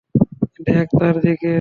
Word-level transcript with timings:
দেখ 0.67 0.87
তার 0.93 1.15
দিকে। 1.21 1.49